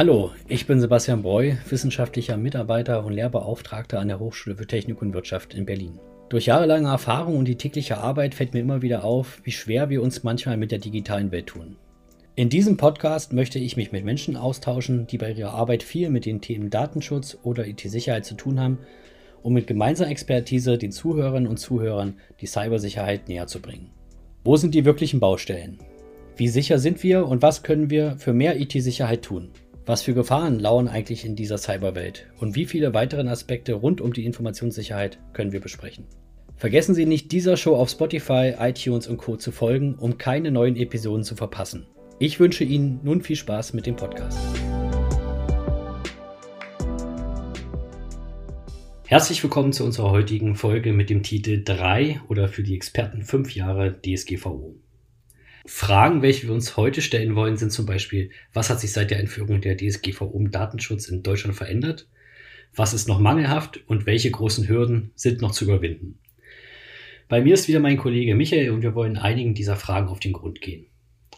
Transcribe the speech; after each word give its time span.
Hallo, 0.00 0.30
ich 0.48 0.66
bin 0.66 0.80
Sebastian 0.80 1.20
Breu, 1.20 1.56
wissenschaftlicher 1.68 2.38
Mitarbeiter 2.38 3.04
und 3.04 3.12
Lehrbeauftragter 3.12 3.98
an 3.98 4.08
der 4.08 4.18
Hochschule 4.18 4.56
für 4.56 4.66
Technik 4.66 5.02
und 5.02 5.12
Wirtschaft 5.12 5.52
in 5.52 5.66
Berlin. 5.66 5.98
Durch 6.30 6.46
jahrelange 6.46 6.88
Erfahrung 6.88 7.36
und 7.36 7.44
die 7.44 7.56
tägliche 7.58 7.98
Arbeit 7.98 8.34
fällt 8.34 8.54
mir 8.54 8.60
immer 8.60 8.80
wieder 8.80 9.04
auf, 9.04 9.42
wie 9.44 9.52
schwer 9.52 9.90
wir 9.90 10.00
uns 10.00 10.22
manchmal 10.22 10.56
mit 10.56 10.70
der 10.70 10.78
digitalen 10.78 11.32
Welt 11.32 11.48
tun. 11.48 11.76
In 12.34 12.48
diesem 12.48 12.78
Podcast 12.78 13.34
möchte 13.34 13.58
ich 13.58 13.76
mich 13.76 13.92
mit 13.92 14.06
Menschen 14.06 14.38
austauschen, 14.38 15.06
die 15.06 15.18
bei 15.18 15.32
ihrer 15.32 15.52
Arbeit 15.52 15.82
viel 15.82 16.08
mit 16.08 16.24
den 16.24 16.40
Themen 16.40 16.70
Datenschutz 16.70 17.36
oder 17.42 17.66
IT-Sicherheit 17.66 18.24
zu 18.24 18.36
tun 18.36 18.58
haben, 18.58 18.78
um 19.42 19.52
mit 19.52 19.66
gemeinsamer 19.66 20.10
Expertise 20.10 20.78
den 20.78 20.92
Zuhörerinnen 20.92 21.46
und 21.46 21.58
Zuhörern 21.58 22.14
die 22.40 22.46
Cybersicherheit 22.46 23.28
näher 23.28 23.48
zu 23.48 23.60
bringen. 23.60 23.90
Wo 24.44 24.56
sind 24.56 24.74
die 24.74 24.86
wirklichen 24.86 25.20
Baustellen? 25.20 25.76
Wie 26.38 26.48
sicher 26.48 26.78
sind 26.78 27.02
wir 27.02 27.26
und 27.26 27.42
was 27.42 27.62
können 27.62 27.90
wir 27.90 28.16
für 28.16 28.32
mehr 28.32 28.58
IT-Sicherheit 28.58 29.20
tun? 29.20 29.50
Was 29.86 30.02
für 30.02 30.12
Gefahren 30.12 30.60
lauern 30.60 30.88
eigentlich 30.88 31.24
in 31.24 31.36
dieser 31.36 31.56
Cyberwelt 31.56 32.26
und 32.38 32.54
wie 32.54 32.66
viele 32.66 32.92
weitere 32.92 33.26
Aspekte 33.26 33.72
rund 33.72 34.02
um 34.02 34.12
die 34.12 34.26
Informationssicherheit 34.26 35.18
können 35.32 35.52
wir 35.52 35.60
besprechen? 35.60 36.04
Vergessen 36.56 36.94
Sie 36.94 37.06
nicht, 37.06 37.32
dieser 37.32 37.56
Show 37.56 37.74
auf 37.74 37.88
Spotify, 37.88 38.54
iTunes 38.58 39.06
und 39.06 39.16
Co. 39.16 39.36
zu 39.36 39.50
folgen, 39.50 39.94
um 39.94 40.18
keine 40.18 40.50
neuen 40.50 40.76
Episoden 40.76 41.24
zu 41.24 41.34
verpassen. 41.34 41.86
Ich 42.18 42.38
wünsche 42.38 42.64
Ihnen 42.64 43.00
nun 43.02 43.22
viel 43.22 43.36
Spaß 43.36 43.72
mit 43.72 43.86
dem 43.86 43.96
Podcast. 43.96 44.38
Herzlich 49.06 49.42
willkommen 49.42 49.72
zu 49.72 49.84
unserer 49.84 50.10
heutigen 50.10 50.56
Folge 50.56 50.92
mit 50.92 51.08
dem 51.08 51.22
Titel 51.22 51.64
3 51.64 52.20
oder 52.28 52.48
für 52.48 52.62
die 52.62 52.76
Experten 52.76 53.22
5 53.22 53.54
Jahre 53.54 53.98
DSGVO. 54.02 54.76
Fragen, 55.72 56.20
welche 56.20 56.48
wir 56.48 56.52
uns 56.52 56.76
heute 56.76 57.00
stellen 57.00 57.36
wollen, 57.36 57.56
sind 57.56 57.70
zum 57.70 57.86
Beispiel, 57.86 58.30
was 58.52 58.70
hat 58.70 58.80
sich 58.80 58.92
seit 58.92 59.12
der 59.12 59.18
Einführung 59.18 59.60
der 59.60 59.76
DSGVO 59.76 60.36
im 60.36 60.50
Datenschutz 60.50 61.08
in 61.08 61.22
Deutschland 61.22 61.56
verändert? 61.56 62.08
Was 62.74 62.92
ist 62.92 63.06
noch 63.06 63.20
mangelhaft 63.20 63.80
und 63.86 64.04
welche 64.04 64.32
großen 64.32 64.68
Hürden 64.68 65.12
sind 65.14 65.40
noch 65.40 65.52
zu 65.52 65.64
überwinden? 65.64 66.18
Bei 67.28 67.40
mir 67.40 67.54
ist 67.54 67.68
wieder 67.68 67.78
mein 67.78 67.98
Kollege 67.98 68.34
Michael 68.34 68.70
und 68.70 68.82
wir 68.82 68.96
wollen 68.96 69.16
einigen 69.16 69.54
dieser 69.54 69.76
Fragen 69.76 70.08
auf 70.08 70.18
den 70.18 70.32
Grund 70.32 70.60
gehen. 70.60 70.86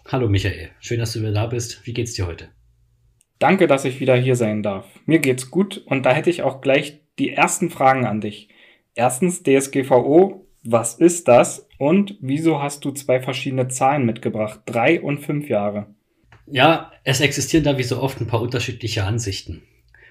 Hallo 0.09 0.31
Michael, 0.31 0.71
schön, 0.81 0.99
dass 0.99 1.13
du 1.13 1.21
wieder 1.21 1.33
da 1.33 1.47
bist. 1.47 1.87
Wie 1.87 1.93
geht's 1.93 2.15
dir 2.15 2.27
heute? 2.27 2.49
Danke, 3.39 3.67
dass 3.67 3.85
ich 3.85 4.01
wieder 4.01 4.17
hier 4.17 4.35
sein 4.35 4.63
darf. 4.63 4.87
Mir 5.05 5.19
geht's 5.19 5.51
gut 5.51 5.77
und 5.85 6.07
da 6.07 6.15
hätte 6.15 6.31
ich 6.31 6.43
auch 6.43 6.63
gleich 6.63 7.03
die 7.19 7.31
ersten 7.31 7.69
Fragen 7.69 8.07
an 8.07 8.23
dich. 8.23 8.49
Erstens 8.95 9.43
DSGVO, 9.43 10.42
was 10.65 10.95
ist 10.95 11.29
das 11.29 11.67
und 11.79 12.17
wieso 12.21 12.63
hast 12.63 12.85
du 12.85 12.93
zwei 12.93 13.21
verschiedene 13.21 13.69
Zahlen 13.69 14.07
mitgebracht, 14.07 14.61
drei 14.67 15.01
und 15.01 15.19
fünf 15.19 15.49
Jahre? 15.49 15.87
Ja, 16.47 16.93
es 17.05 17.21
existieren 17.21 17.65
da 17.65 17.79
wie 17.79 17.83
so 17.83 18.01
oft 18.01 18.21
ein 18.21 18.27
paar 18.27 18.43
unterschiedliche 18.43 19.05
Ansichten. 19.05 19.63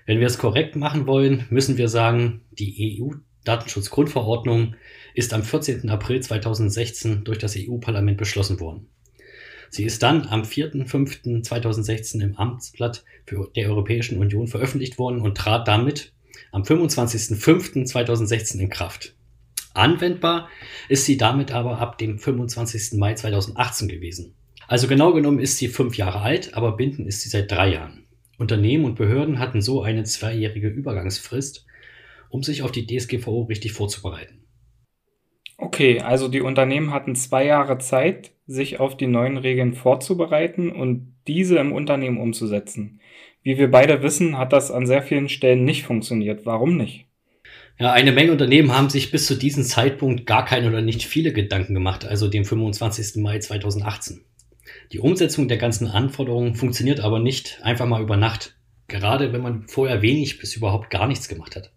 Wenn 0.05 0.19
wir 0.19 0.27
es 0.27 0.37
korrekt 0.37 0.75
machen 0.75 1.07
wollen, 1.07 1.45
müssen 1.49 1.77
wir 1.77 1.87
sagen, 1.87 2.41
die 2.51 2.99
EU-Datenschutzgrundverordnung 3.01 4.75
ist 5.13 5.33
am 5.33 5.43
14. 5.43 5.89
April 5.89 6.21
2016 6.21 7.23
durch 7.23 7.37
das 7.37 7.55
EU-Parlament 7.57 8.17
beschlossen 8.17 8.59
worden. 8.59 8.87
Sie 9.69 9.85
ist 9.85 10.03
dann 10.03 10.27
am 10.27 10.41
4.5.2016 10.41 12.21
im 12.21 12.35
Amtsblatt 12.35 13.05
der 13.55 13.69
Europäischen 13.69 14.17
Union 14.17 14.47
veröffentlicht 14.47 14.99
worden 14.99 15.21
und 15.21 15.37
trat 15.37 15.67
damit 15.67 16.11
am 16.51 16.63
25.05.2016 16.63 18.59
in 18.59 18.69
Kraft. 18.69 19.15
Anwendbar 19.73 20.49
ist 20.89 21.05
sie 21.05 21.17
damit 21.17 21.51
aber 21.51 21.79
ab 21.79 21.97
dem 21.97 22.19
25. 22.19 22.99
Mai 22.99 23.13
2018 23.13 23.87
gewesen. 23.87 24.35
Also 24.67 24.87
genau 24.87 25.13
genommen 25.13 25.39
ist 25.39 25.57
sie 25.57 25.67
fünf 25.67 25.97
Jahre 25.97 26.21
alt, 26.21 26.53
aber 26.53 26.77
binden 26.77 27.05
ist 27.05 27.21
sie 27.21 27.29
seit 27.29 27.51
drei 27.51 27.73
Jahren. 27.73 28.05
Unternehmen 28.37 28.85
und 28.85 28.95
Behörden 28.95 29.39
hatten 29.39 29.61
so 29.61 29.81
eine 29.83 30.03
zweijährige 30.03 30.67
Übergangsfrist, 30.67 31.65
um 32.29 32.41
sich 32.41 32.63
auf 32.63 32.71
die 32.71 32.87
DSGVO 32.87 33.43
richtig 33.43 33.73
vorzubereiten. 33.73 34.45
Okay, 35.57 35.99
also 35.99 36.27
die 36.27 36.41
Unternehmen 36.41 36.91
hatten 36.91 37.15
zwei 37.15 37.45
Jahre 37.45 37.77
Zeit, 37.77 38.31
sich 38.47 38.79
auf 38.79 38.97
die 38.97 39.07
neuen 39.07 39.37
Regeln 39.37 39.73
vorzubereiten 39.73 40.71
und 40.71 41.15
diese 41.27 41.57
im 41.59 41.71
Unternehmen 41.71 42.17
umzusetzen. 42.17 42.99
Wie 43.43 43.57
wir 43.59 43.69
beide 43.69 44.01
wissen, 44.01 44.37
hat 44.37 44.53
das 44.53 44.71
an 44.71 44.87
sehr 44.87 45.03
vielen 45.03 45.29
Stellen 45.29 45.63
nicht 45.63 45.83
funktioniert. 45.83 46.45
Warum 46.45 46.77
nicht? 46.77 47.10
Ja, 47.81 47.93
eine 47.93 48.11
Menge 48.11 48.31
Unternehmen 48.31 48.77
haben 48.77 48.91
sich 48.91 49.09
bis 49.09 49.25
zu 49.25 49.33
diesem 49.33 49.63
Zeitpunkt 49.63 50.27
gar 50.27 50.45
keine 50.45 50.67
oder 50.67 50.83
nicht 50.83 51.01
viele 51.01 51.33
Gedanken 51.33 51.73
gemacht, 51.73 52.05
also 52.05 52.27
dem 52.27 52.45
25. 52.45 53.19
Mai 53.23 53.39
2018. 53.39 54.23
Die 54.91 54.99
Umsetzung 54.99 55.47
der 55.47 55.57
ganzen 55.57 55.87
Anforderungen 55.87 56.53
funktioniert 56.53 56.99
aber 56.99 57.17
nicht 57.17 57.59
einfach 57.63 57.87
mal 57.87 58.03
über 58.03 58.17
Nacht, 58.17 58.55
gerade 58.87 59.33
wenn 59.33 59.41
man 59.41 59.67
vorher 59.67 60.03
wenig 60.03 60.37
bis 60.37 60.55
überhaupt 60.55 60.91
gar 60.91 61.07
nichts 61.07 61.27
gemacht 61.27 61.55
hat. 61.55 61.73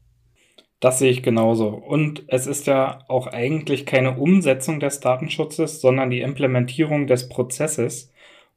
Das 0.78 0.98
sehe 0.98 1.10
ich 1.10 1.22
genauso. 1.22 1.68
Und 1.68 2.24
es 2.26 2.46
ist 2.46 2.66
ja 2.66 2.98
auch 3.08 3.26
eigentlich 3.26 3.86
keine 3.86 4.18
Umsetzung 4.18 4.80
des 4.80 5.00
Datenschutzes, 5.00 5.80
sondern 5.80 6.10
die 6.10 6.20
Implementierung 6.20 7.06
des 7.06 7.30
Prozesses, 7.30 8.12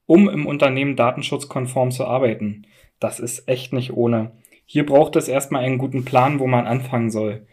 um 0.05 0.27
im 0.27 0.47
Unternehmen 0.47 0.97
datenschutzkonform 0.97 1.91
zu 1.91 2.03
arbeiten. 2.03 2.67
Das 2.99 3.21
ist 3.21 3.47
echt 3.47 3.71
nicht 3.71 3.93
ohne. 3.93 4.33
Hier 4.69 4.85
braucht 4.85 5.16
es 5.16 5.29
erstmal 5.29 5.63
einen 5.63 5.78
guten 5.78 6.03
Plan, 6.03 6.39
wo 6.39 6.45
man 6.45 6.67
anfangen 6.67 7.09
soll. 7.09 7.47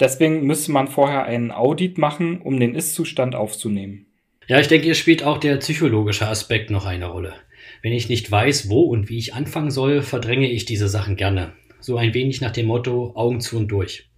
Deswegen 0.00 0.44
müsste 0.44 0.72
man 0.72 0.88
vorher 0.88 1.24
einen 1.24 1.52
Audit 1.52 1.96
machen, 1.96 2.40
um 2.40 2.58
den 2.58 2.74
Ist-Zustand 2.74 3.36
aufzunehmen. 3.36 4.06
Ja, 4.48 4.58
ich 4.58 4.66
denke, 4.66 4.86
hier 4.86 4.96
spielt 4.96 5.22
auch 5.22 5.38
der 5.38 5.56
psychologische 5.58 6.26
Aspekt 6.26 6.70
noch 6.70 6.84
eine 6.84 7.06
Rolle. 7.06 7.34
Wenn 7.82 7.92
ich 7.92 8.08
nicht 8.08 8.28
weiß, 8.28 8.68
wo 8.68 8.82
und 8.82 9.08
wie 9.08 9.18
ich 9.18 9.32
anfangen 9.32 9.70
soll, 9.70 10.02
verdränge 10.02 10.50
ich 10.50 10.64
diese 10.64 10.88
Sachen 10.88 11.14
gerne. 11.14 11.52
So 11.78 11.98
ein 11.98 12.14
wenig 12.14 12.40
nach 12.40 12.50
dem 12.50 12.66
Motto 12.66 13.12
Augen 13.14 13.40
zu 13.40 13.56
und 13.58 13.68
durch. 13.68 14.08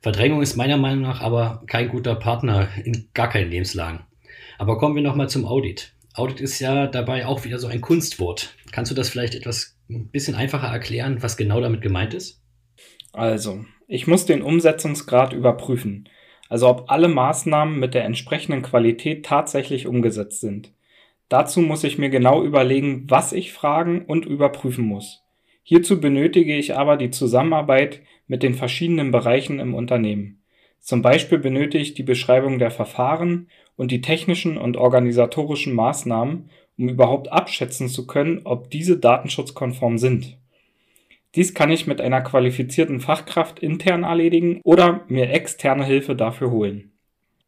Verdrängung 0.00 0.42
ist 0.42 0.56
meiner 0.56 0.76
Meinung 0.76 1.02
nach 1.02 1.20
aber 1.20 1.64
kein 1.66 1.88
guter 1.88 2.14
Partner 2.14 2.68
in 2.84 3.08
gar 3.14 3.28
keinen 3.28 3.50
Lebenslagen. 3.50 4.00
Aber 4.58 4.78
kommen 4.78 4.94
wir 4.94 5.02
nochmal 5.02 5.28
zum 5.28 5.44
Audit. 5.44 5.92
Audit 6.14 6.40
ist 6.40 6.60
ja 6.60 6.86
dabei 6.86 7.26
auch 7.26 7.44
wieder 7.44 7.58
so 7.58 7.66
ein 7.66 7.80
Kunstwort. 7.80 8.54
Kannst 8.70 8.92
du 8.92 8.94
das 8.94 9.08
vielleicht 9.08 9.34
etwas 9.34 9.73
ein 9.88 10.08
bisschen 10.08 10.34
einfacher 10.34 10.68
erklären, 10.68 11.22
was 11.22 11.36
genau 11.36 11.60
damit 11.60 11.82
gemeint 11.82 12.14
ist? 12.14 12.42
Also, 13.12 13.64
ich 13.86 14.06
muss 14.06 14.26
den 14.26 14.42
Umsetzungsgrad 14.42 15.32
überprüfen, 15.32 16.08
also 16.48 16.68
ob 16.68 16.90
alle 16.90 17.08
Maßnahmen 17.08 17.78
mit 17.78 17.94
der 17.94 18.04
entsprechenden 18.04 18.62
Qualität 18.62 19.24
tatsächlich 19.24 19.86
umgesetzt 19.86 20.40
sind. 20.40 20.72
Dazu 21.28 21.60
muss 21.60 21.84
ich 21.84 21.98
mir 21.98 22.10
genau 22.10 22.42
überlegen, 22.42 23.04
was 23.08 23.32
ich 23.32 23.52
fragen 23.52 24.04
und 24.04 24.26
überprüfen 24.26 24.84
muss. 24.84 25.22
Hierzu 25.62 26.00
benötige 26.00 26.56
ich 26.56 26.76
aber 26.76 26.96
die 26.96 27.10
Zusammenarbeit 27.10 28.02
mit 28.26 28.42
den 28.42 28.54
verschiedenen 28.54 29.10
Bereichen 29.10 29.58
im 29.60 29.74
Unternehmen. 29.74 30.42
Zum 30.80 31.00
Beispiel 31.00 31.38
benötige 31.38 31.82
ich 31.82 31.94
die 31.94 32.02
Beschreibung 32.02 32.58
der 32.58 32.70
Verfahren 32.70 33.48
und 33.74 33.90
die 33.90 34.02
technischen 34.02 34.58
und 34.58 34.76
organisatorischen 34.76 35.72
Maßnahmen, 35.72 36.50
um 36.78 36.88
überhaupt 36.88 37.32
abschätzen 37.32 37.88
zu 37.88 38.06
können, 38.06 38.42
ob 38.44 38.70
diese 38.70 38.98
datenschutzkonform 38.98 39.98
sind. 39.98 40.38
Dies 41.34 41.54
kann 41.54 41.70
ich 41.70 41.86
mit 41.86 42.00
einer 42.00 42.20
qualifizierten 42.20 43.00
Fachkraft 43.00 43.58
intern 43.58 44.04
erledigen 44.04 44.60
oder 44.62 45.04
mir 45.08 45.30
externe 45.30 45.84
Hilfe 45.84 46.14
dafür 46.14 46.50
holen. 46.50 46.92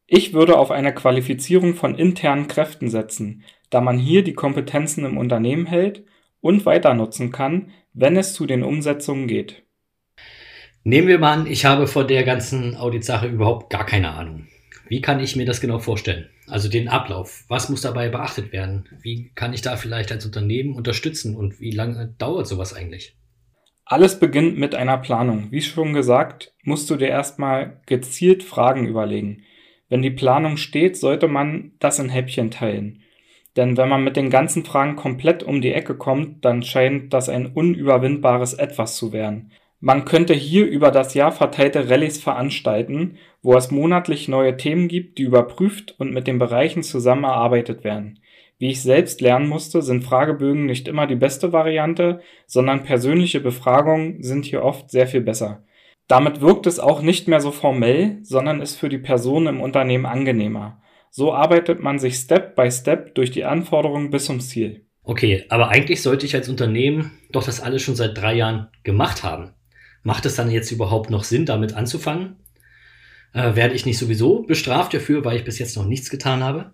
Ich 0.09 0.33
würde 0.33 0.59
auf 0.59 0.71
eine 0.71 0.95
Qualifizierung 0.95 1.75
von 1.75 1.97
internen 1.97 2.49
Kräften 2.49 2.89
setzen, 2.89 3.43
da 3.71 3.81
man 3.81 3.99
hier 3.99 4.23
die 4.23 4.35
Kompetenzen 4.35 5.05
im 5.05 5.19
Unternehmen 5.19 5.67
hält 5.67 6.05
und 6.41 6.67
weiter 6.67 6.95
nutzen 6.95 7.33
kann, 7.33 7.71
wenn 7.93 8.17
es 8.17 8.33
zu 8.33 8.47
den 8.47 8.63
Umsetzungen 8.63 9.27
geht. 9.27 9.65
Nehmen 10.85 11.09
wir 11.09 11.19
mal 11.19 11.33
an, 11.33 11.47
ich 11.47 11.65
habe 11.65 11.89
vor 11.89 12.05
der 12.05 12.23
ganzen 12.23 12.77
Auditsache 12.77 13.27
überhaupt 13.27 13.71
gar 13.71 13.85
keine 13.85 14.11
Ahnung. 14.11 14.47
Wie 14.89 15.01
kann 15.01 15.21
ich 15.21 15.37
mir 15.37 15.47
das 15.47 15.61
genau 15.61 15.79
vorstellen? 15.79 16.29
Also 16.47 16.69
den 16.69 16.89
Ablauf. 16.89 17.45
Was 17.49 17.69
muss 17.69 17.81
dabei 17.81 18.09
beachtet 18.09 18.53
werden? 18.53 18.89
Wie 19.03 19.31
kann 19.35 19.53
ich 19.53 19.63
da 19.63 19.77
vielleicht 19.77 20.13
als 20.13 20.25
Unternehmen 20.25 20.75
unterstützen 20.75 21.37
und 21.37 21.61
wie 21.61 21.73
lange 21.73 22.15
dauert 22.19 22.47
sowas 22.47 22.73
eigentlich? 22.73 23.17
Alles 23.85 24.19
beginnt 24.19 24.59
mit 24.59 24.75
einer 24.75 24.99
Planung. 24.99 25.51
Wie 25.51 25.61
schon 25.61 25.93
gesagt, 25.93 26.53
musst 26.63 26.91
du 26.91 26.97
dir 26.97 27.09
erstmal 27.09 27.81
gezielt 27.87 28.43
Fragen 28.43 28.87
überlegen. 28.87 29.43
Wenn 29.89 30.03
die 30.03 30.11
Planung 30.11 30.57
steht, 30.57 30.97
sollte 30.97 31.29
man 31.29 31.73
das 31.79 31.99
in 31.99 32.09
Häppchen 32.09 32.51
teilen. 32.51 33.03
Denn 33.57 33.77
wenn 33.77 33.89
man 33.89 34.05
mit 34.05 34.17
den 34.17 34.29
ganzen 34.29 34.65
Fragen 34.65 34.97
komplett 34.97 35.43
um 35.43 35.61
die 35.61 35.73
Ecke 35.73 35.97
kommt, 35.97 36.45
dann 36.45 36.63
scheint 36.63 37.13
das 37.13 37.29
ein 37.29 37.47
unüberwindbares 37.47 38.55
Etwas 38.55 38.97
zu 38.97 39.13
werden. 39.13 39.53
Man 39.81 40.05
könnte 40.05 40.33
hier 40.33 40.67
über 40.67 40.91
das 40.91 41.15
Jahr 41.15 41.33
verteilte 41.33 41.91
Rallyes 41.91 42.23
veranstalten, 42.23 43.19
wo 43.43 43.55
es 43.55 43.71
monatlich 43.71 44.27
neue 44.27 44.57
Themen 44.57 44.89
gibt, 44.89 45.19
die 45.19 45.23
überprüft 45.23 45.95
und 45.99 46.13
mit 46.13 46.27
den 46.27 46.39
Bereichen 46.39 46.83
zusammen 46.83 47.25
erarbeitet 47.25 47.85
werden. 47.85 48.19
Wie 48.59 48.71
ich 48.71 48.83
selbst 48.83 49.21
lernen 49.21 49.49
musste, 49.49 49.83
sind 49.83 50.03
Fragebögen 50.03 50.65
nicht 50.65 50.89
immer 50.89 51.07
die 51.07 51.15
beste 51.15 51.53
Variante, 51.53 52.21
sondern 52.47 52.85
persönliche 52.85 53.41
Befragungen 53.41 54.23
sind 54.23 54.47
hier 54.47 54.63
oft 54.63 54.91
sehr 54.91 55.07
viel 55.07 55.21
besser. 55.21 55.63
Damit 56.09 56.41
wirkt 56.41 56.67
es 56.67 56.79
auch 56.79 57.03
nicht 57.03 57.29
mehr 57.29 57.41
so 57.41 57.51
formell, 57.51 58.19
sondern 58.23 58.63
ist 58.63 58.77
für 58.77 58.89
die 58.89 58.99
Person 58.99 59.47
im 59.47 59.61
Unternehmen 59.61 60.07
angenehmer. 60.07 60.81
So 61.11 61.35
arbeitet 61.35 61.83
man 61.83 61.99
sich 61.99 62.17
Step 62.17 62.57
by 62.57 62.71
Step 62.71 63.15
durch 63.15 63.31
die 63.31 63.45
Anforderungen 63.45 64.11
bis 64.11 64.25
zum 64.25 64.41
Ziel. 64.41 64.87
Okay, 65.03 65.45
aber 65.51 65.69
eigentlich 65.69 66.03
sollte 66.03 66.25
ich 66.27 66.35
als 66.35 66.49
Unternehmen 66.49 67.13
doch 67.31 67.45
das 67.45 67.61
alles 67.61 67.83
schon 67.83 67.95
seit 67.95 68.17
drei 68.17 68.35
Jahren 68.35 68.69
gemacht 68.85 69.23
haben. 69.23 69.53
Macht 70.07 70.25
es 70.25 70.37
dann 70.37 70.53
jetzt 70.53 70.71
überhaupt 70.71 71.11
noch 71.11 71.25
Sinn, 71.25 71.47
damit 71.47 71.75
anzufangen? 71.75 72.37
Äh, 73.35 73.57
werde 73.57 73.75
ich 73.75 73.87
nicht 73.87 73.99
sowieso 73.99 74.45
bestraft 74.45 74.95
dafür, 74.95 75.25
weil 75.25 75.37
ich 75.37 75.43
bis 75.43 75.59
jetzt 75.59 75.77
noch 75.77 75.85
nichts 75.85 76.11
getan 76.11 76.45
habe? 76.45 76.71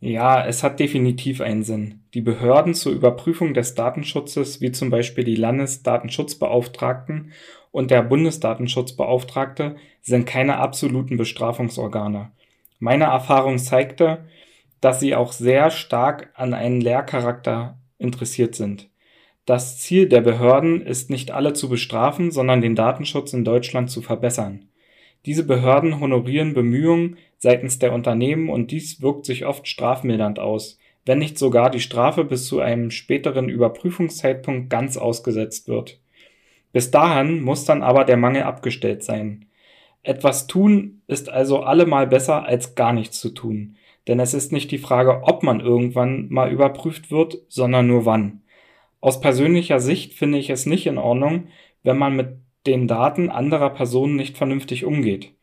Ja, 0.00 0.44
es 0.44 0.64
hat 0.64 0.80
definitiv 0.80 1.40
einen 1.40 1.62
Sinn. 1.62 2.00
Die 2.14 2.20
Behörden 2.20 2.74
zur 2.74 2.90
Überprüfung 2.90 3.54
des 3.54 3.76
Datenschutzes, 3.76 4.60
wie 4.60 4.72
zum 4.72 4.90
Beispiel 4.90 5.22
die 5.22 5.36
Landesdatenschutzbeauftragten 5.36 7.30
und 7.70 7.92
der 7.92 8.02
Bundesdatenschutzbeauftragte, 8.02 9.76
sind 10.02 10.26
keine 10.26 10.56
absoluten 10.56 11.16
Bestrafungsorgane. 11.16 12.32
Meine 12.80 13.04
Erfahrung 13.04 13.58
zeigte, 13.58 14.24
dass 14.80 14.98
sie 14.98 15.14
auch 15.14 15.30
sehr 15.30 15.70
stark 15.70 16.32
an 16.34 16.54
einen 16.54 16.80
Lehrcharakter 16.80 17.78
interessiert 17.98 18.56
sind. 18.56 18.90
Das 19.46 19.78
Ziel 19.78 20.08
der 20.08 20.22
Behörden 20.22 20.80
ist 20.80 21.10
nicht 21.10 21.30
alle 21.30 21.52
zu 21.52 21.68
bestrafen, 21.68 22.30
sondern 22.30 22.62
den 22.62 22.74
Datenschutz 22.74 23.34
in 23.34 23.44
Deutschland 23.44 23.90
zu 23.90 24.00
verbessern. 24.00 24.68
Diese 25.26 25.46
Behörden 25.46 26.00
honorieren 26.00 26.54
Bemühungen 26.54 27.18
seitens 27.36 27.78
der 27.78 27.92
Unternehmen 27.92 28.48
und 28.48 28.70
dies 28.70 29.02
wirkt 29.02 29.26
sich 29.26 29.44
oft 29.44 29.68
strafmildernd 29.68 30.38
aus, 30.38 30.78
wenn 31.04 31.18
nicht 31.18 31.38
sogar 31.38 31.70
die 31.70 31.80
Strafe 31.80 32.24
bis 32.24 32.46
zu 32.46 32.60
einem 32.60 32.90
späteren 32.90 33.50
Überprüfungszeitpunkt 33.50 34.70
ganz 34.70 34.96
ausgesetzt 34.96 35.68
wird. 35.68 36.00
Bis 36.72 36.90
dahin 36.90 37.42
muss 37.42 37.66
dann 37.66 37.82
aber 37.82 38.04
der 38.04 38.16
Mangel 38.16 38.44
abgestellt 38.44 39.04
sein. 39.04 39.46
Etwas 40.02 40.46
tun 40.46 41.02
ist 41.06 41.28
also 41.28 41.60
allemal 41.60 42.06
besser 42.06 42.44
als 42.44 42.74
gar 42.74 42.92
nichts 42.92 43.20
zu 43.20 43.30
tun, 43.30 43.76
denn 44.08 44.20
es 44.20 44.32
ist 44.32 44.52
nicht 44.52 44.70
die 44.70 44.78
Frage, 44.78 45.22
ob 45.22 45.42
man 45.42 45.60
irgendwann 45.60 46.28
mal 46.30 46.50
überprüft 46.50 47.10
wird, 47.10 47.38
sondern 47.48 47.86
nur 47.86 48.06
wann. 48.06 48.40
Aus 49.04 49.20
persönlicher 49.20 49.80
Sicht 49.80 50.14
finde 50.14 50.38
ich 50.38 50.48
es 50.48 50.64
nicht 50.64 50.86
in 50.86 50.96
Ordnung, 50.96 51.48
wenn 51.82 51.98
man 51.98 52.16
mit 52.16 52.38
den 52.66 52.88
Daten 52.88 53.28
anderer 53.28 53.68
Personen 53.68 54.16
nicht 54.16 54.38
vernünftig 54.38 54.86
umgeht. 54.86 55.34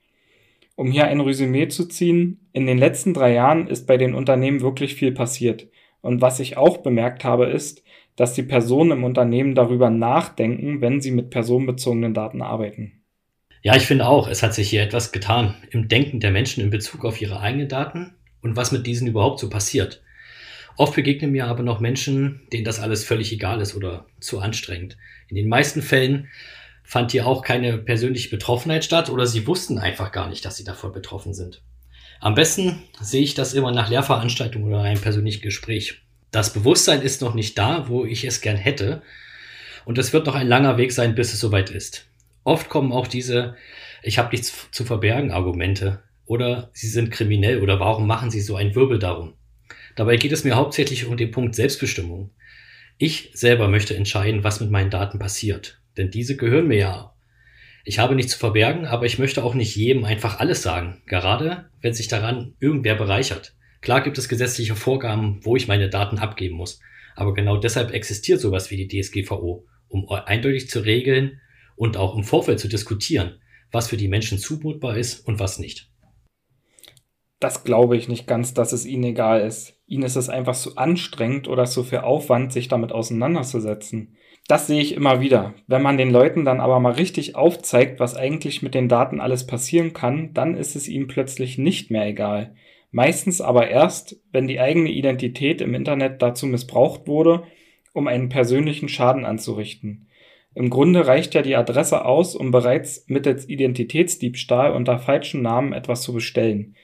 Um 0.73 0.89
hier 0.89 1.05
ein 1.05 1.19
Resümee 1.19 1.67
zu 1.67 1.85
ziehen, 1.85 2.49
in 2.53 2.65
den 2.65 2.79
letzten 2.79 3.13
drei 3.13 3.33
Jahren 3.33 3.67
ist 3.67 3.85
bei 3.85 3.97
den 3.97 4.15
Unternehmen 4.15 4.61
wirklich 4.61 4.95
viel 4.95 5.11
passiert. 5.11 5.67
Und 6.01 6.21
was 6.21 6.39
ich 6.39 6.57
auch 6.57 6.77
bemerkt 6.77 7.23
habe, 7.23 7.45
ist, 7.45 7.83
dass 8.15 8.33
die 8.33 8.41
Personen 8.41 8.93
im 8.93 9.03
Unternehmen 9.03 9.53
darüber 9.53 9.91
nachdenken, 9.91 10.81
wenn 10.81 10.99
sie 10.99 11.11
mit 11.11 11.29
personenbezogenen 11.29 12.15
Daten 12.15 12.41
arbeiten. 12.41 13.03
Ja, 13.61 13.75
ich 13.75 13.85
finde 13.85 14.07
auch, 14.07 14.27
es 14.27 14.41
hat 14.41 14.55
sich 14.55 14.71
hier 14.71 14.81
etwas 14.81 15.11
getan 15.11 15.53
im 15.69 15.87
Denken 15.87 16.19
der 16.19 16.31
Menschen 16.31 16.63
in 16.63 16.71
Bezug 16.71 17.05
auf 17.05 17.21
ihre 17.21 17.41
eigenen 17.41 17.67
Daten 17.67 18.15
und 18.41 18.55
was 18.55 18.71
mit 18.71 18.87
diesen 18.87 19.07
überhaupt 19.07 19.37
so 19.37 19.51
passiert. 19.51 20.01
Oft 20.77 20.95
begegnen 20.95 21.31
mir 21.31 21.47
aber 21.47 21.63
noch 21.63 21.79
Menschen, 21.79 22.41
denen 22.51 22.65
das 22.65 22.79
alles 22.79 23.03
völlig 23.03 23.31
egal 23.31 23.61
ist 23.61 23.75
oder 23.75 24.05
zu 24.19 24.39
anstrengend. 24.39 24.97
In 25.27 25.35
den 25.35 25.49
meisten 25.49 25.81
Fällen 25.81 26.27
fand 26.83 27.11
hier 27.11 27.27
auch 27.27 27.41
keine 27.41 27.77
persönliche 27.77 28.29
Betroffenheit 28.29 28.83
statt 28.83 29.09
oder 29.09 29.25
sie 29.25 29.47
wussten 29.47 29.77
einfach 29.77 30.11
gar 30.11 30.29
nicht, 30.29 30.43
dass 30.43 30.57
sie 30.57 30.63
davon 30.63 30.91
betroffen 30.91 31.33
sind. 31.33 31.61
Am 32.19 32.35
besten 32.35 32.83
sehe 32.99 33.23
ich 33.23 33.33
das 33.33 33.53
immer 33.53 33.71
nach 33.71 33.89
Lehrveranstaltungen 33.89 34.67
oder 34.67 34.83
einem 34.83 35.01
persönlichen 35.01 35.41
Gespräch. 35.41 36.01
Das 36.31 36.53
Bewusstsein 36.53 37.01
ist 37.01 37.21
noch 37.21 37.33
nicht 37.33 37.57
da, 37.57 37.87
wo 37.87 38.05
ich 38.05 38.23
es 38.25 38.41
gern 38.41 38.57
hätte. 38.57 39.01
Und 39.85 39.97
es 39.97 40.13
wird 40.13 40.27
noch 40.27 40.35
ein 40.35 40.47
langer 40.47 40.77
Weg 40.77 40.91
sein, 40.91 41.15
bis 41.15 41.33
es 41.33 41.39
soweit 41.39 41.69
ist. 41.69 42.07
Oft 42.43 42.69
kommen 42.69 42.91
auch 42.91 43.07
diese 43.07 43.55
Ich 44.03 44.17
habe 44.17 44.31
nichts 44.31 44.69
zu 44.71 44.85
verbergen 44.85 45.31
Argumente 45.31 46.03
oder 46.25 46.69
Sie 46.73 46.87
sind 46.87 47.11
kriminell 47.11 47.61
oder 47.61 47.79
warum 47.79 48.07
machen 48.07 48.31
Sie 48.31 48.41
so 48.41 48.55
einen 48.55 48.75
Wirbel 48.75 48.99
darum. 48.99 49.33
Dabei 49.95 50.17
geht 50.17 50.31
es 50.31 50.43
mir 50.43 50.55
hauptsächlich 50.55 51.05
um 51.05 51.17
den 51.17 51.31
Punkt 51.31 51.55
Selbstbestimmung. 51.55 52.31
Ich 52.97 53.31
selber 53.33 53.67
möchte 53.67 53.95
entscheiden, 53.95 54.43
was 54.43 54.59
mit 54.59 54.71
meinen 54.71 54.89
Daten 54.89 55.19
passiert. 55.19 55.81
Denn 55.97 56.11
diese 56.11 56.37
gehören 56.37 56.67
mir 56.67 56.77
ja. 56.77 57.15
Ich 57.83 57.99
habe 57.99 58.15
nichts 58.15 58.33
zu 58.33 58.39
verbergen, 58.39 58.85
aber 58.85 59.05
ich 59.05 59.17
möchte 59.17 59.43
auch 59.43 59.55
nicht 59.55 59.75
jedem 59.75 60.05
einfach 60.05 60.39
alles 60.39 60.61
sagen, 60.61 61.01
gerade 61.07 61.69
wenn 61.81 61.93
sich 61.93 62.07
daran 62.07 62.53
irgendwer 62.59 62.95
bereichert. 62.95 63.55
Klar 63.81 64.01
gibt 64.01 64.19
es 64.19 64.29
gesetzliche 64.29 64.75
Vorgaben, 64.75 65.39
wo 65.43 65.55
ich 65.55 65.67
meine 65.67 65.89
Daten 65.89 66.19
abgeben 66.19 66.55
muss, 66.55 66.79
aber 67.15 67.33
genau 67.33 67.57
deshalb 67.57 67.91
existiert 67.91 68.39
sowas 68.39 68.69
wie 68.69 68.85
die 68.85 69.01
DSGVO, 69.01 69.65
um 69.87 70.09
eindeutig 70.09 70.69
zu 70.69 70.81
regeln 70.81 71.41
und 71.75 71.97
auch 71.97 72.15
im 72.15 72.23
Vorfeld 72.23 72.59
zu 72.59 72.67
diskutieren, 72.67 73.41
was 73.71 73.87
für 73.87 73.97
die 73.97 74.07
Menschen 74.07 74.37
zumutbar 74.37 74.97
ist 74.97 75.27
und 75.27 75.39
was 75.39 75.57
nicht. 75.57 75.89
Das 77.39 77.63
glaube 77.63 77.97
ich 77.97 78.07
nicht 78.07 78.27
ganz, 78.27 78.53
dass 78.53 78.71
es 78.71 78.85
ihnen 78.85 79.03
egal 79.03 79.41
ist. 79.41 79.80
Ihnen 79.91 80.03
ist 80.03 80.15
es 80.15 80.29
einfach 80.29 80.55
zu 80.55 80.77
anstrengend 80.77 81.49
oder 81.49 81.65
zu 81.65 81.83
viel 81.83 81.97
Aufwand, 81.97 82.53
sich 82.53 82.69
damit 82.69 82.93
auseinanderzusetzen. 82.93 84.15
Das 84.47 84.65
sehe 84.65 84.81
ich 84.81 84.95
immer 84.95 85.19
wieder. 85.19 85.53
Wenn 85.67 85.81
man 85.81 85.97
den 85.97 86.11
Leuten 86.11 86.45
dann 86.45 86.61
aber 86.61 86.79
mal 86.79 86.93
richtig 86.93 87.35
aufzeigt, 87.35 87.99
was 87.99 88.15
eigentlich 88.15 88.61
mit 88.61 88.73
den 88.73 88.87
Daten 88.87 89.19
alles 89.19 89.45
passieren 89.45 89.91
kann, 89.91 90.33
dann 90.33 90.55
ist 90.55 90.77
es 90.77 90.87
ihnen 90.87 91.07
plötzlich 91.07 91.57
nicht 91.57 91.91
mehr 91.91 92.07
egal. 92.07 92.55
Meistens 92.91 93.41
aber 93.41 93.67
erst, 93.67 94.15
wenn 94.31 94.47
die 94.47 94.61
eigene 94.61 94.89
Identität 94.89 95.59
im 95.59 95.73
Internet 95.73 96.21
dazu 96.21 96.47
missbraucht 96.47 97.07
wurde, 97.07 97.43
um 97.91 98.07
einen 98.07 98.29
persönlichen 98.29 98.87
Schaden 98.87 99.25
anzurichten. 99.25 100.07
Im 100.55 100.69
Grunde 100.69 101.05
reicht 101.05 101.33
ja 101.33 101.41
die 101.41 101.57
Adresse 101.57 102.05
aus, 102.05 102.37
um 102.37 102.51
bereits 102.51 103.03
mittels 103.07 103.49
Identitätsdiebstahl 103.49 104.71
unter 104.71 104.99
falschen 104.99 105.41
Namen 105.41 105.73
etwas 105.73 106.01
zu 106.01 106.13
bestellen. 106.13 106.77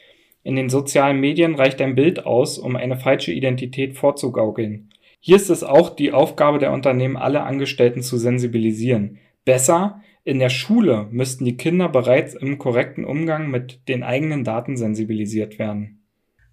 In 0.47 0.55
den 0.55 0.69
sozialen 0.69 1.19
Medien 1.19 1.55
reicht 1.55 1.81
ein 1.81 1.93
Bild 1.93 2.25
aus, 2.25 2.57
um 2.57 2.77
eine 2.77 2.95
falsche 2.95 3.33
Identität 3.33 3.97
vorzugaukeln. 3.97 4.91
Hier 5.19 5.35
ist 5.35 5.49
es 5.49 5.61
auch 5.61 5.93
die 5.93 6.13
Aufgabe 6.13 6.57
der 6.57 6.71
Unternehmen, 6.71 7.17
alle 7.17 7.43
Angestellten 7.43 8.01
zu 8.01 8.17
sensibilisieren. 8.17 9.17
Besser, 9.43 10.01
in 10.23 10.39
der 10.39 10.47
Schule 10.47 11.09
müssten 11.11 11.43
die 11.43 11.57
Kinder 11.57 11.89
bereits 11.89 12.33
im 12.33 12.59
korrekten 12.59 13.03
Umgang 13.03 13.51
mit 13.51 13.89
den 13.89 14.03
eigenen 14.03 14.45
Daten 14.45 14.77
sensibilisiert 14.77 15.59
werden. 15.59 16.05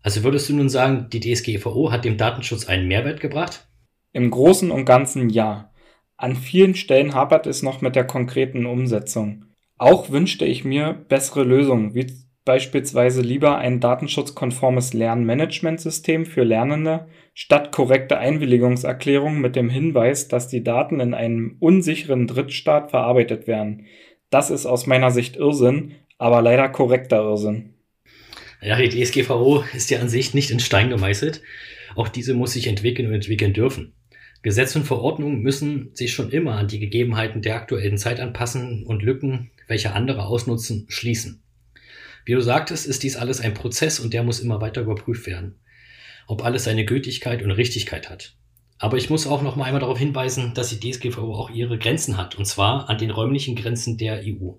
Also 0.02 0.24
würdest 0.24 0.48
du 0.48 0.54
nun 0.54 0.68
sagen, 0.68 1.06
die 1.12 1.20
DSGVO 1.20 1.92
hat 1.92 2.04
dem 2.04 2.16
Datenschutz 2.16 2.66
einen 2.66 2.88
Mehrwert 2.88 3.20
gebracht? 3.20 3.68
Im 4.12 4.28
Großen 4.28 4.72
und 4.72 4.86
Ganzen 4.86 5.30
ja. 5.30 5.70
An 6.16 6.34
vielen 6.34 6.74
Stellen 6.74 7.14
hapert 7.14 7.46
es 7.46 7.62
noch 7.62 7.80
mit 7.80 7.94
der 7.94 8.08
konkreten 8.08 8.66
Umsetzung. 8.66 9.44
Auch 9.78 10.10
wünschte 10.10 10.46
ich 10.46 10.64
mir 10.64 10.94
bessere 11.08 11.44
Lösungen, 11.44 11.94
wie 11.94 12.08
beispielsweise 12.44 13.22
lieber 13.22 13.58
ein 13.58 13.80
datenschutzkonformes 13.80 14.92
Lernmanagementsystem 14.92 16.26
für 16.26 16.44
Lernende 16.44 17.08
statt 17.34 17.72
korrekte 17.72 18.18
Einwilligungserklärungen 18.18 19.40
mit 19.40 19.56
dem 19.56 19.68
Hinweis, 19.68 20.28
dass 20.28 20.48
die 20.48 20.62
Daten 20.62 21.00
in 21.00 21.14
einem 21.14 21.56
unsicheren 21.58 22.26
Drittstaat 22.26 22.90
verarbeitet 22.90 23.46
werden. 23.46 23.86
Das 24.30 24.50
ist 24.50 24.66
aus 24.66 24.86
meiner 24.86 25.10
Sicht 25.10 25.36
Irrsinn, 25.36 25.96
aber 26.18 26.42
leider 26.42 26.68
korrekter 26.68 27.18
Irrsinn. 27.18 27.74
Ja, 28.60 28.78
die 28.78 28.88
DSGVO 28.88 29.64
ist 29.74 29.90
ja 29.90 30.00
an 30.00 30.08
sich 30.08 30.32
nicht 30.32 30.50
in 30.50 30.60
Stein 30.60 30.88
gemeißelt. 30.88 31.42
Auch 31.96 32.08
diese 32.08 32.34
muss 32.34 32.52
sich 32.52 32.66
entwickeln 32.66 33.08
und 33.08 33.14
entwickeln 33.14 33.52
dürfen. 33.52 33.94
Gesetze 34.42 34.78
und 34.78 34.84
Verordnungen 34.84 35.40
müssen 35.40 35.90
sich 35.94 36.12
schon 36.12 36.30
immer 36.30 36.56
an 36.56 36.68
die 36.68 36.78
Gegebenheiten 36.78 37.42
der 37.42 37.56
aktuellen 37.56 37.98
Zeit 37.98 38.20
anpassen 38.20 38.84
und 38.84 39.02
Lücken, 39.02 39.50
welche 39.68 39.92
andere 39.92 40.26
ausnutzen, 40.26 40.86
schließen. 40.88 41.43
Wie 42.24 42.32
du 42.32 42.40
sagtest, 42.40 42.86
ist 42.86 43.02
dies 43.02 43.16
alles 43.16 43.40
ein 43.40 43.54
Prozess 43.54 44.00
und 44.00 44.14
der 44.14 44.22
muss 44.22 44.40
immer 44.40 44.60
weiter 44.60 44.80
überprüft 44.80 45.26
werden, 45.26 45.60
ob 46.26 46.44
alles 46.44 46.64
seine 46.64 46.84
Gültigkeit 46.84 47.42
und 47.42 47.50
Richtigkeit 47.50 48.08
hat. 48.08 48.34
Aber 48.78 48.96
ich 48.96 49.10
muss 49.10 49.26
auch 49.26 49.42
noch 49.42 49.56
mal 49.56 49.64
einmal 49.64 49.80
darauf 49.80 49.98
hinweisen, 49.98 50.52
dass 50.54 50.76
die 50.76 50.80
DSGVO 50.80 51.34
auch 51.34 51.50
ihre 51.50 51.78
Grenzen 51.78 52.16
hat, 52.16 52.34
und 52.34 52.44
zwar 52.44 52.88
an 52.88 52.98
den 52.98 53.10
räumlichen 53.10 53.56
Grenzen 53.56 53.98
der 53.98 54.22
EU. 54.24 54.52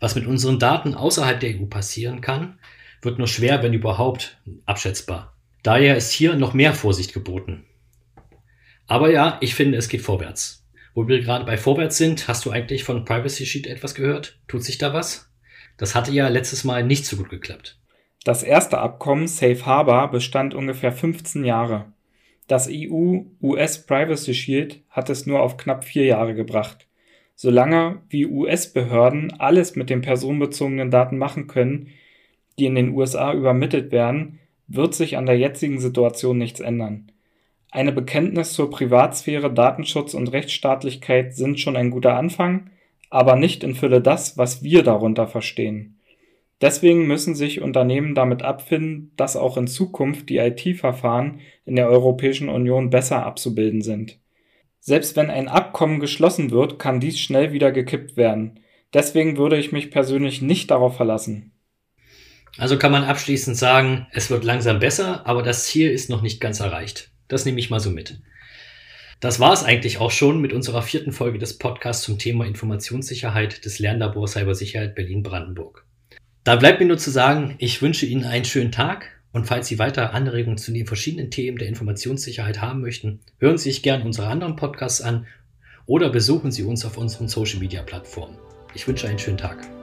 Was 0.00 0.14
mit 0.14 0.26
unseren 0.26 0.58
Daten 0.58 0.94
außerhalb 0.94 1.38
der 1.40 1.58
EU 1.58 1.66
passieren 1.66 2.20
kann, 2.20 2.58
wird 3.02 3.18
nur 3.18 3.28
schwer, 3.28 3.62
wenn 3.62 3.72
überhaupt, 3.72 4.40
abschätzbar. 4.64 5.36
Daher 5.62 5.96
ist 5.96 6.12
hier 6.12 6.34
noch 6.34 6.54
mehr 6.54 6.74
Vorsicht 6.74 7.12
geboten. 7.12 7.64
Aber 8.86 9.10
ja, 9.10 9.38
ich 9.40 9.54
finde, 9.54 9.78
es 9.78 9.88
geht 9.88 10.02
vorwärts. 10.02 10.64
Wo 10.94 11.08
wir 11.08 11.20
gerade 11.20 11.44
bei 11.44 11.56
vorwärts 11.56 11.98
sind, 11.98 12.28
hast 12.28 12.44
du 12.46 12.50
eigentlich 12.50 12.84
von 12.84 13.04
Privacy 13.04 13.44
Sheet 13.44 13.66
etwas 13.66 13.94
gehört? 13.94 14.38
Tut 14.48 14.64
sich 14.64 14.78
da 14.78 14.92
was? 14.92 15.30
Das 15.76 15.94
hatte 15.94 16.12
ja 16.12 16.28
letztes 16.28 16.64
Mal 16.64 16.82
nicht 16.82 17.04
so 17.06 17.16
gut 17.16 17.28
geklappt. 17.28 17.78
Das 18.24 18.42
erste 18.42 18.78
Abkommen 18.78 19.28
Safe 19.28 19.64
Harbor 19.66 20.10
bestand 20.10 20.54
ungefähr 20.54 20.92
15 20.92 21.44
Jahre. 21.44 21.92
Das 22.48 22.68
EU-US 22.70 23.86
Privacy 23.86 24.34
Shield 24.34 24.82
hat 24.88 25.10
es 25.10 25.26
nur 25.26 25.40
auf 25.42 25.56
knapp 25.56 25.84
vier 25.84 26.04
Jahre 26.04 26.34
gebracht. 26.34 26.86
Solange 27.34 28.00
wie 28.08 28.26
US-Behörden 28.26 29.38
alles 29.38 29.76
mit 29.76 29.90
den 29.90 30.00
personenbezogenen 30.00 30.90
Daten 30.90 31.18
machen 31.18 31.48
können, 31.48 31.88
die 32.58 32.66
in 32.66 32.74
den 32.74 32.90
USA 32.94 33.34
übermittelt 33.34 33.92
werden, 33.92 34.38
wird 34.68 34.94
sich 34.94 35.16
an 35.16 35.26
der 35.26 35.38
jetzigen 35.38 35.78
Situation 35.78 36.38
nichts 36.38 36.60
ändern. 36.60 37.12
Eine 37.70 37.92
Bekenntnis 37.92 38.54
zur 38.54 38.70
Privatsphäre, 38.70 39.52
Datenschutz 39.52 40.14
und 40.14 40.32
Rechtsstaatlichkeit 40.32 41.34
sind 41.34 41.60
schon 41.60 41.76
ein 41.76 41.90
guter 41.90 42.16
Anfang, 42.16 42.70
aber 43.10 43.36
nicht 43.36 43.64
in 43.64 43.74
Fülle 43.74 44.00
das, 44.00 44.36
was 44.36 44.62
wir 44.62 44.82
darunter 44.82 45.26
verstehen. 45.26 45.98
Deswegen 46.60 47.06
müssen 47.06 47.34
sich 47.34 47.60
Unternehmen 47.60 48.14
damit 48.14 48.42
abfinden, 48.42 49.12
dass 49.16 49.36
auch 49.36 49.56
in 49.56 49.66
Zukunft 49.66 50.28
die 50.30 50.38
IT-Verfahren 50.38 51.40
in 51.66 51.76
der 51.76 51.88
Europäischen 51.88 52.48
Union 52.48 52.88
besser 52.88 53.26
abzubilden 53.26 53.82
sind. 53.82 54.18
Selbst 54.80 55.16
wenn 55.16 55.30
ein 55.30 55.48
Abkommen 55.48 56.00
geschlossen 56.00 56.50
wird, 56.50 56.78
kann 56.78 57.00
dies 57.00 57.18
schnell 57.18 57.52
wieder 57.52 57.72
gekippt 57.72 58.16
werden. 58.16 58.60
Deswegen 58.94 59.36
würde 59.36 59.58
ich 59.58 59.72
mich 59.72 59.90
persönlich 59.90 60.40
nicht 60.40 60.70
darauf 60.70 60.96
verlassen. 60.96 61.52
Also 62.56 62.78
kann 62.78 62.92
man 62.92 63.04
abschließend 63.04 63.56
sagen, 63.56 64.06
es 64.12 64.30
wird 64.30 64.44
langsam 64.44 64.78
besser, 64.78 65.26
aber 65.26 65.42
das 65.42 65.64
Ziel 65.64 65.90
ist 65.90 66.08
noch 66.08 66.22
nicht 66.22 66.40
ganz 66.40 66.60
erreicht. 66.60 67.10
Das 67.28 67.44
nehme 67.44 67.58
ich 67.58 67.68
mal 67.68 67.80
so 67.80 67.90
mit. 67.90 68.22
Das 69.20 69.40
war 69.40 69.52
es 69.52 69.64
eigentlich 69.64 69.98
auch 69.98 70.10
schon 70.10 70.40
mit 70.40 70.52
unserer 70.52 70.82
vierten 70.82 71.12
Folge 71.12 71.38
des 71.38 71.56
Podcasts 71.56 72.04
zum 72.04 72.18
Thema 72.18 72.44
Informationssicherheit 72.44 73.64
des 73.64 73.78
Lernlabors 73.78 74.32
Cybersicherheit 74.32 74.94
Berlin-Brandenburg. 74.94 75.84
Da 76.44 76.56
bleibt 76.56 76.80
mir 76.80 76.86
nur 76.86 76.98
zu 76.98 77.10
sagen, 77.10 77.54
ich 77.58 77.80
wünsche 77.80 78.06
Ihnen 78.06 78.24
einen 78.24 78.44
schönen 78.44 78.72
Tag 78.72 79.08
und 79.32 79.46
falls 79.46 79.68
Sie 79.68 79.78
weitere 79.78 80.06
Anregungen 80.06 80.58
zu 80.58 80.70
den 80.70 80.86
verschiedenen 80.86 81.30
Themen 81.30 81.58
der 81.58 81.68
Informationssicherheit 81.68 82.60
haben 82.60 82.82
möchten, 82.82 83.20
hören 83.38 83.58
Sie 83.58 83.70
sich 83.70 83.82
gerne 83.82 84.04
unsere 84.04 84.28
anderen 84.28 84.56
Podcasts 84.56 85.00
an 85.00 85.26
oder 85.86 86.10
besuchen 86.10 86.52
Sie 86.52 86.62
uns 86.62 86.84
auf 86.84 86.98
unseren 86.98 87.28
Social 87.28 87.58
Media 87.58 87.82
Plattformen. 87.82 88.36
Ich 88.74 88.86
wünsche 88.86 89.08
einen 89.08 89.18
schönen 89.18 89.38
Tag. 89.38 89.75